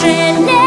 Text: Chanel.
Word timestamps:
Chanel. 0.00 0.57